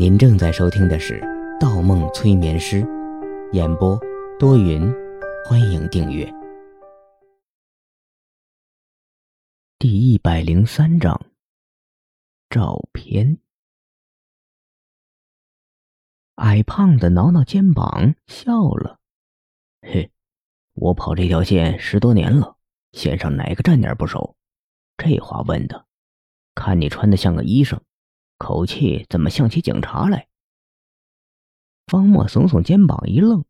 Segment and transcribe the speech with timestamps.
[0.00, 1.20] 您正在收听的是
[1.60, 2.80] 《盗梦催眠师》，
[3.52, 4.00] 演播
[4.38, 4.90] 多云，
[5.44, 6.26] 欢迎订阅。
[9.78, 11.20] 第一百零三章，
[12.48, 13.40] 照片。
[16.36, 18.98] 矮胖子挠挠肩膀，笑了
[19.86, 20.10] ：“嘿，
[20.72, 22.56] 我跑这条线十多年了，
[22.92, 24.34] 线上哪个站点不熟？
[24.96, 25.84] 这话问的，
[26.54, 27.78] 看你穿的像个医生。”
[28.40, 30.26] 口气怎么像起警察来？
[31.86, 33.44] 方墨耸耸肩膀一愣，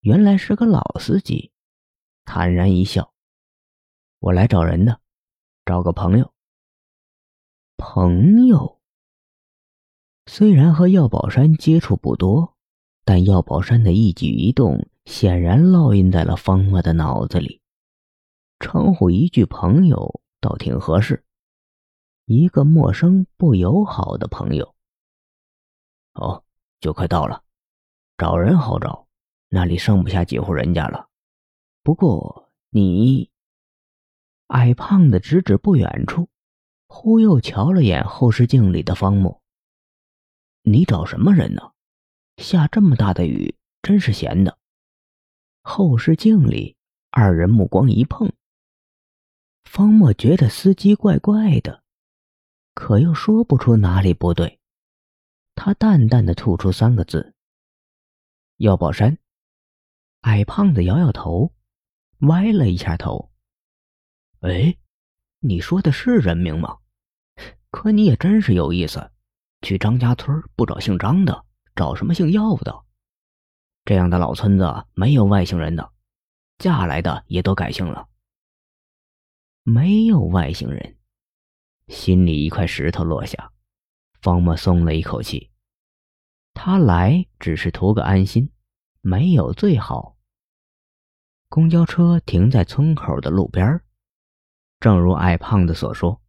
[0.00, 1.52] 原来是个老司机，
[2.24, 3.14] 坦然一笑
[4.18, 5.00] ：“我来找人的，
[5.64, 6.34] 找个朋友。”
[7.78, 8.80] 朋友。
[10.26, 12.56] 虽然和药宝山接触不多，
[13.04, 17.62] 但药宝山的一举一动显然烙印在了方墨的脑子里，
[18.58, 21.24] 称呼一句朋友倒挺合适。
[22.26, 24.74] 一个陌生不友好的朋友。
[26.14, 26.42] 哦，
[26.80, 27.42] 就快到了，
[28.16, 29.06] 找人好找，
[29.48, 31.08] 那里剩不下几户人家了。
[31.82, 33.30] 不过你，
[34.46, 36.30] 矮胖子指指不远处，
[36.86, 39.42] 忽又瞧了眼后视镜里的方木。
[40.62, 41.72] 你找什么人呢？
[42.38, 44.58] 下这么大的雨，真是闲的。
[45.60, 46.76] 后视镜里，
[47.10, 48.32] 二人目光一碰，
[49.64, 51.83] 方墨觉得司机怪怪的。
[52.74, 54.60] 可又说不出哪里不对，
[55.54, 57.34] 他淡淡的吐出三个字
[58.58, 59.16] ：“药宝山。”
[60.22, 61.54] 矮胖子摇摇头，
[62.18, 63.30] 歪了一下头。
[64.40, 64.76] “哎，
[65.38, 66.78] 你说的是人名吗？
[67.70, 69.10] 可你也真是有意思，
[69.62, 71.44] 去张家村不找姓张的，
[71.76, 72.84] 找什么姓药的？
[73.84, 75.92] 这样的老村子没有外姓人的，
[76.58, 78.08] 嫁来的也都改姓了，
[79.62, 80.96] 没有外姓人。”
[81.88, 83.52] 心里一块石头落下，
[84.20, 85.50] 方墨松了一口气。
[86.54, 88.50] 他来只是图个安心，
[89.00, 90.16] 没有最好。
[91.48, 93.80] 公交车停在村口的路边
[94.80, 96.20] 正如矮胖子所说，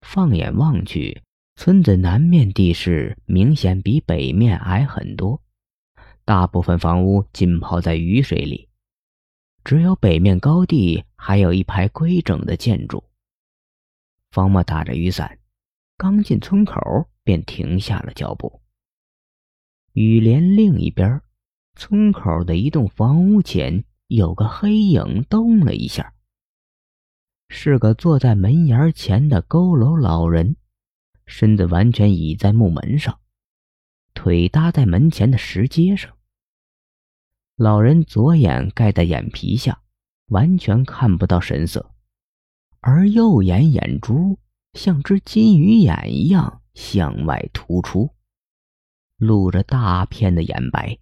[0.00, 1.22] 放眼望去，
[1.54, 5.42] 村子南面地势明显比北面矮很多，
[6.24, 8.68] 大部分房屋浸泡在雨水里，
[9.64, 13.04] 只有北面高地还有一排规整的建筑。
[14.36, 15.38] 方墨打着雨伞，
[15.96, 16.78] 刚进村口
[17.24, 18.60] 便停下了脚步。
[19.94, 21.22] 雨帘另一边，
[21.74, 26.12] 村口的一栋房屋前有个黑影动了一下，
[27.48, 30.56] 是个坐在门檐前的佝偻老人，
[31.24, 33.18] 身子完全倚在木门上，
[34.12, 36.14] 腿搭在门前的石阶上。
[37.56, 39.80] 老人左眼盖在眼皮下，
[40.26, 41.95] 完全看不到神色。
[42.80, 44.38] 而右眼眼珠
[44.74, 48.14] 像只金鱼眼一样向外突出，
[49.16, 50.98] 露着大片的眼白，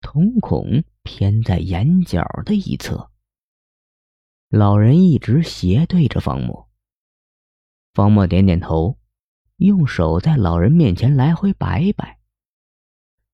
[0.00, 3.10] 瞳孔偏在眼角的一侧。
[4.48, 6.68] 老人一直斜对着方墨。
[7.92, 8.96] 方墨点点头，
[9.56, 12.20] 用手在老人面前来回摆摆。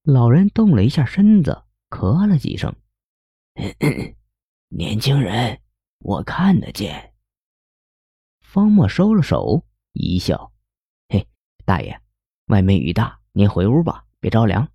[0.03, 2.75] 老人动了一下身子，咳了几声
[4.69, 5.61] ：“年轻人，
[5.99, 7.12] 我看得见。”
[8.53, 10.53] 方墨收了手，一笑
[11.09, 11.27] ：“嘿，
[11.65, 11.99] 大爷，
[12.49, 14.69] 外面雨大，您回屋吧，别着凉。”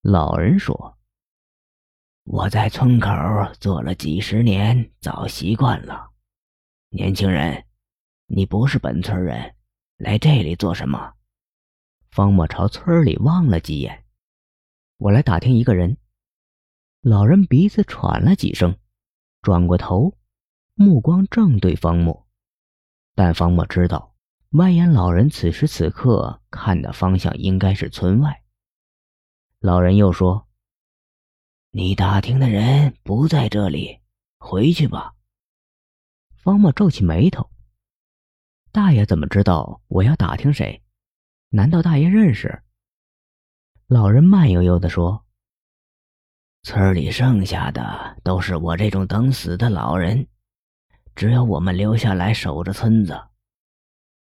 [0.00, 0.96] 老人说
[2.22, 3.10] ：“我在村口
[3.58, 6.12] 做了几十年，早习惯了。
[6.90, 7.66] 年轻人，
[8.26, 9.56] 你不是本村人，
[9.96, 11.14] 来这里做什么？”
[12.12, 14.04] 方墨朝村里望了几眼
[14.98, 15.96] ：“我来打听一个人。”
[17.02, 18.78] 老人鼻子喘了几声，
[19.40, 20.16] 转过头，
[20.74, 22.24] 目光正对方墨。
[23.14, 24.14] 但方墨知道，
[24.50, 28.42] 外眼老人此时此刻看的方向应该是村外。
[29.60, 30.48] 老人又说
[31.70, 34.00] ：“你打听的人不在这里，
[34.38, 35.14] 回去吧。”
[36.42, 37.48] 方墨皱起眉头
[38.72, 40.82] ：“大爷怎么知道我要打听谁？
[41.50, 42.62] 难道大爷认识？”
[43.86, 45.24] 老人慢悠悠地说
[46.64, 50.26] ：“村里剩下的都是我这种等死的老人。”
[51.14, 53.28] 只有我们留下来守着村子，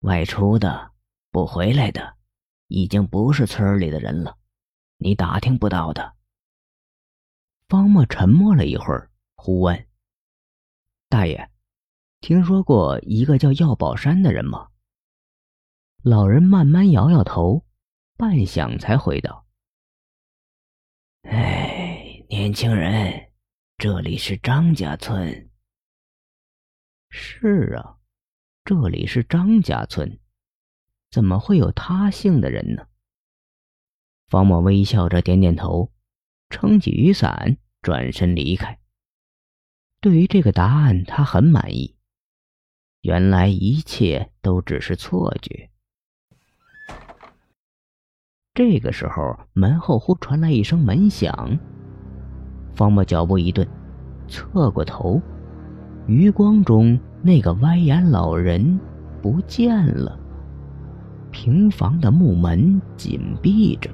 [0.00, 0.92] 外出的、
[1.30, 2.16] 不回来的，
[2.68, 4.38] 已经不是村里的人了，
[4.98, 6.14] 你打听不到的。
[7.68, 9.86] 方墨沉默了一会儿，忽问
[11.10, 11.50] ：“大爷，
[12.20, 14.68] 听说过一个叫药宝山的人吗？”
[16.04, 17.66] 老人慢慢摇摇头，
[18.16, 19.44] 半晌才回道
[21.28, 23.32] ：“哎，年轻人，
[23.76, 25.50] 这里是张家村。”
[27.18, 27.96] 是啊，
[28.62, 30.18] 这里是张家村，
[31.10, 32.88] 怎么会有他姓的人呢？
[34.28, 35.90] 方墨微笑着点点头，
[36.50, 38.78] 撑起雨伞，转身离开。
[40.02, 41.96] 对于这个答案，他很满意。
[43.00, 45.70] 原来一切都只是错觉。
[48.52, 51.58] 这个时候，门后忽传来一声门响。
[52.74, 53.66] 方墨脚步一顿，
[54.28, 55.20] 侧过头，
[56.06, 58.78] 余光中那个歪眼老人
[59.20, 60.16] 不见了。
[61.32, 63.90] 平房的木门紧闭着，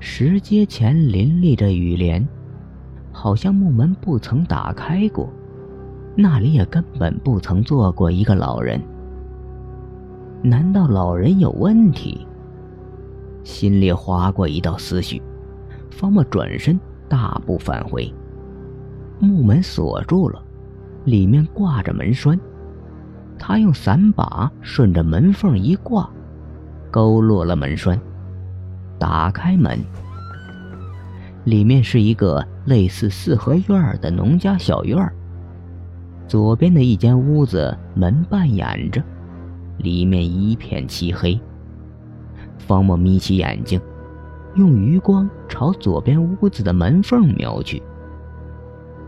[0.00, 2.26] 石阶前林立着雨帘，
[3.12, 5.32] 好像木门不曾打开过，
[6.16, 8.82] 那里也根本不曾坐过一个老人。
[10.42, 12.26] 难道老人有问题？
[13.44, 15.22] 心里划过一道思绪，
[15.92, 18.12] 方墨转身大步返回。
[19.20, 20.42] 木门锁住了，
[21.04, 22.38] 里面挂着门栓。
[23.38, 26.08] 他用伞把顺着门缝一挂，
[26.90, 27.98] 勾落了门栓，
[28.98, 29.78] 打开门。
[31.44, 35.12] 里面是一个类似四合院的农家小院
[36.28, 39.02] 左边的一间屋子门半掩着，
[39.78, 41.38] 里面一片漆黑。
[42.58, 43.80] 方墨眯起眼睛，
[44.54, 47.82] 用余光朝左边屋子的门缝瞄去，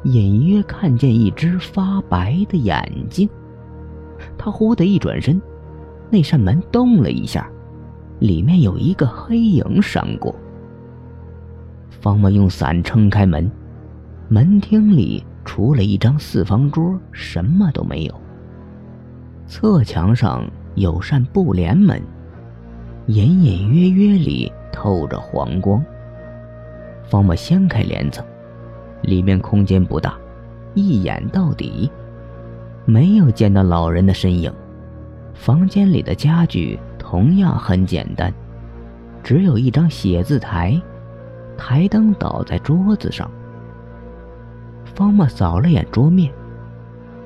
[0.04, 3.28] 隐约看见一只发白的眼睛。
[4.38, 5.40] 他忽地一转身，
[6.10, 7.50] 那扇门动了一下，
[8.20, 10.34] 里面有一个黑影闪过。
[11.90, 13.50] 方墨用伞撑开门，
[14.28, 18.14] 门厅里除了一张四方桌，什么都没有。
[19.46, 22.02] 侧墙上有扇布帘门，
[23.06, 25.84] 隐隐约约里透着黄光。
[27.04, 28.24] 方墨掀开帘子，
[29.04, 30.16] 里面空间不大，
[30.74, 31.90] 一眼到底。
[32.84, 34.52] 没有见到老人的身影，
[35.32, 38.32] 房间里的家具同样很简单，
[39.22, 40.80] 只有一张写字台，
[41.56, 43.30] 台灯倒在桌子上。
[44.84, 46.30] 方墨扫了眼桌面，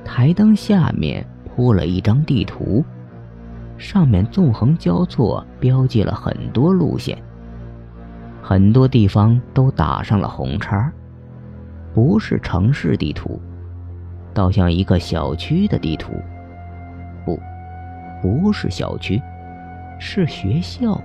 [0.04, 2.84] 台灯下面铺了一张地图，
[3.76, 7.18] 上面纵横交错标记了很多路线，
[8.40, 10.90] 很多地方都打上了红叉，
[11.94, 13.40] 不是城市地图。
[14.34, 16.12] 倒像一个小区的地图，
[17.24, 17.40] 不，
[18.22, 19.20] 不是小区，
[19.98, 21.00] 是学校。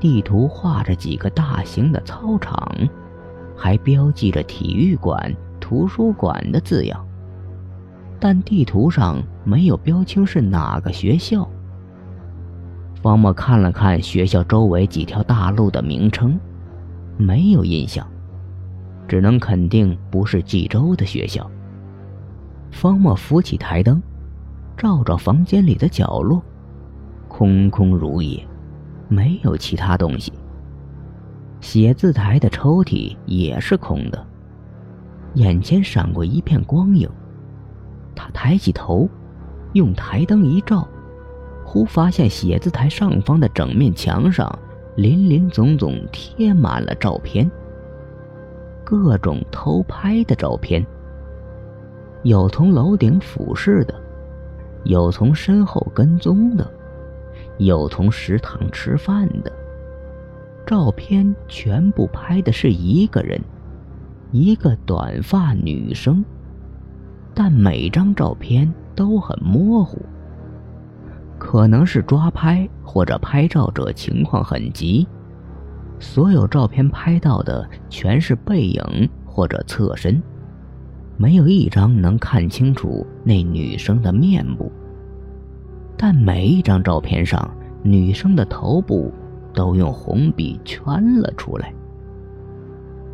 [0.00, 2.76] 地图画着几个大型的操场，
[3.56, 7.06] 还标记着体育馆、图书馆的字样，
[8.18, 11.48] 但地图上没有标清是哪个学校。
[13.00, 16.36] 方墨看了看学校周围几条大路的名称，
[17.16, 18.04] 没有印象，
[19.12, 21.46] 只能肯定不是冀州的学校。
[22.70, 24.02] 方墨扶起台灯，
[24.74, 26.42] 照照房间里的角落，
[27.28, 28.42] 空空如也，
[29.08, 30.32] 没有其他东西。
[31.60, 34.26] 写字台的抽屉也是空的。
[35.34, 37.06] 眼前闪过一片光影，
[38.14, 39.06] 他抬起头，
[39.74, 40.88] 用台灯一照，
[41.66, 44.50] 忽发现写字台上方的整面墙上，
[44.96, 47.50] 林林总总贴满了照片，
[48.92, 50.86] 各种偷拍的照片。
[52.24, 53.94] 有从楼顶俯视的，
[54.84, 56.70] 有从身后跟踪的，
[57.56, 59.50] 有从食堂吃饭的。
[60.66, 63.40] 照片全部拍的是一个人，
[64.30, 66.22] 一个短发女生，
[67.32, 70.02] 但每张照片都很模糊，
[71.38, 75.08] 可能是抓拍或者拍照者情况很急。
[76.02, 80.20] 所有照片拍到的全是背影或者侧身。
[81.16, 84.70] 没有一张能看清楚那女生的面部，
[85.96, 87.48] 但每一张照片上
[87.84, 89.12] 女生的头部
[89.54, 90.84] 都用红笔圈
[91.20, 91.72] 了出来。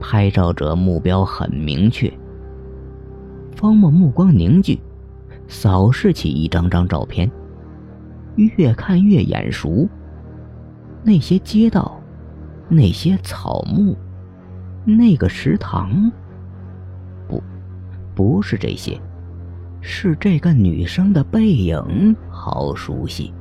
[0.01, 2.11] 拍照者目标很明确。
[3.55, 4.81] 方墨目光凝聚，
[5.47, 7.31] 扫视起一张张照片，
[8.37, 9.87] 越看越眼熟。
[11.03, 11.98] 那些街道，
[12.69, 13.97] 那些草木，
[14.85, 16.11] 那个食堂。
[17.27, 17.43] 不
[18.15, 19.01] 不是这些，
[19.81, 23.33] 是这个女生的背影，好熟悉，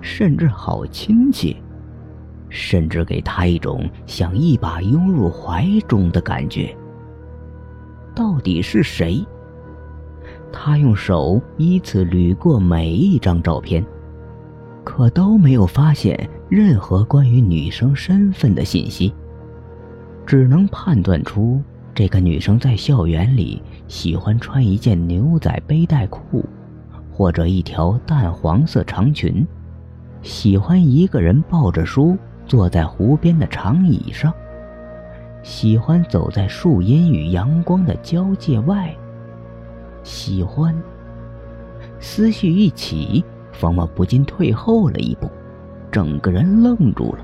[0.00, 1.56] 甚至好亲切，
[2.48, 6.76] 甚至给他一种想一把拥入怀中的感觉。
[8.14, 9.24] 到底是谁？
[10.52, 13.82] 他用手依次捋过每一张照片，
[14.84, 19.10] 可都没有发现任何关于女生身份的信息，
[20.26, 21.58] 只能判断出。
[21.94, 26.44] 这个女生在校园里喜欢穿一件牛仔背带裤，
[27.10, 29.46] 或者一条淡黄色长裙，
[30.20, 34.30] 喜欢一个人抱着书坐在湖边的长椅上，
[35.42, 38.94] 喜欢走在树荫与阳光的交界外。
[40.02, 40.78] 喜欢。
[41.98, 45.30] 思绪一起，方妈不禁退后了一步，
[45.92, 47.18] 整个人愣住了，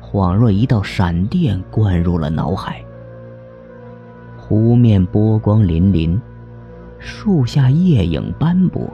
[0.00, 2.80] 恍若一道闪电灌入了脑海。
[4.38, 6.18] 湖面波光粼粼，
[7.00, 8.88] 树下叶影斑驳，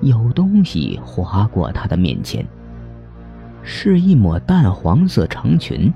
[0.00, 2.44] 有东西划过他的面前。
[3.62, 5.92] 是一抹淡黄色长裙。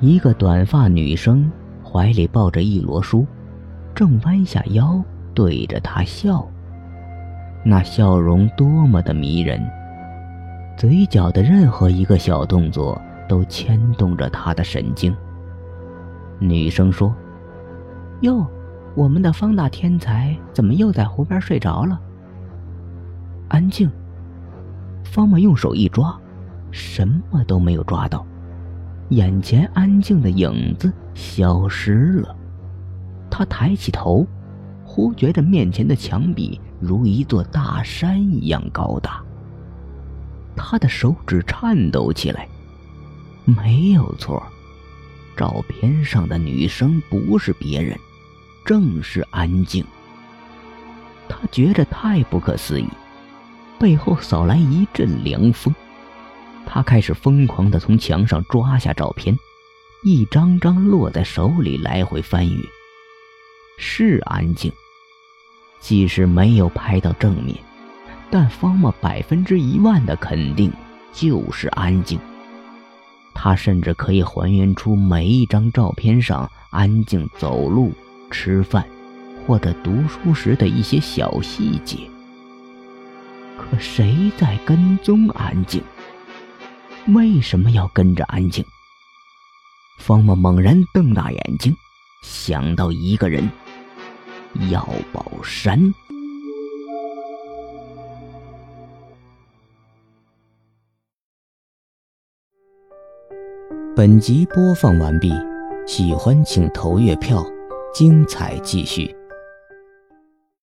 [0.00, 1.50] 一个短发女生
[1.82, 3.26] 怀里抱着一摞书，
[3.94, 6.46] 正弯下腰对着他笑。
[7.64, 9.64] 那笑容多么的迷人，
[10.76, 15.14] 嘴角的任何一个小动作都牵动着他的神经。
[16.38, 17.14] 女生说。
[18.20, 18.46] 哟，
[18.94, 22.00] 我们的方大天才怎么又在湖边睡着了？
[23.48, 23.90] 安静。
[25.04, 26.18] 方木用手一抓，
[26.70, 28.24] 什么都没有抓到，
[29.10, 32.34] 眼前安静的影子消失了。
[33.30, 34.26] 他抬起头，
[34.84, 39.23] 忽觉着面前的墙壁如一座大山一样高大。
[40.56, 42.48] 他的手指颤抖起来，
[43.44, 44.42] 没有错，
[45.36, 47.98] 照片上的女生不是别人。
[48.64, 49.84] 正是安静。
[51.28, 52.88] 他觉着太不可思议，
[53.78, 55.74] 背后扫来一阵凉风。
[56.64, 59.38] 他开始疯狂的从墙上抓下照片，
[60.02, 62.62] 一张张落在手里，来回翻阅。
[63.76, 64.72] 是安静，
[65.78, 67.54] 即使没有拍到正面，
[68.30, 70.72] 但方默百分之一万的肯定
[71.12, 72.18] 就是安静。
[73.34, 77.92] 他甚至可以还原出每一张照片上安静走路。
[78.30, 78.84] 吃饭，
[79.46, 81.98] 或者读书时的一些小细节。
[83.56, 85.80] 可谁在跟踪安静？
[87.08, 88.64] 为什么要跟着安静？
[89.98, 91.76] 方默猛然瞪大眼睛，
[92.22, 93.48] 想到一个人——
[94.68, 95.94] 药宝山。
[103.96, 105.32] 本集播放完毕，
[105.86, 107.46] 喜欢请投月票。
[107.94, 109.14] 精彩继续。